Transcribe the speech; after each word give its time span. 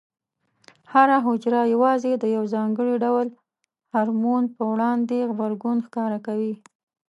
هره 0.93 1.17
حجره 1.27 1.61
یوازې 1.73 2.11
د 2.17 2.23
یو 2.35 2.43
ځانګړي 2.53 2.95
ډول 3.05 3.27
هورمون 3.93 4.43
په 4.55 4.63
وړاندې 4.71 5.27
غبرګون 5.29 5.77
ښکاره 5.85 6.19
کوي. 6.27 6.53